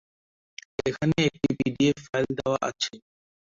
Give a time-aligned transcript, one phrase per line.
[0.87, 2.93] এখানে একটি PDF file দেওয়া আছে।